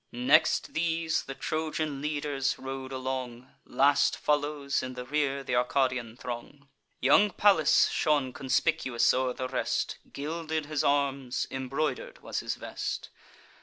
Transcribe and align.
Next 0.11 0.73
these, 0.73 1.21
the 1.25 1.35
Trojan 1.35 2.01
leaders 2.01 2.57
rode 2.57 2.91
along; 2.91 3.53
Last 3.65 4.17
follows 4.17 4.81
in 4.81 4.95
the 4.95 5.05
rear 5.05 5.43
th' 5.43 5.51
Arcadian 5.51 6.17
throng. 6.17 6.67
Young 7.01 7.29
Pallas 7.29 7.87
shone 7.91 8.33
conspicuous 8.33 9.13
o'er 9.13 9.33
the 9.33 9.47
rest; 9.47 9.99
Gilded 10.11 10.65
his 10.65 10.83
arms, 10.83 11.45
embroider'd 11.51 12.17
was 12.23 12.39
his 12.39 12.55
vest. 12.55 13.09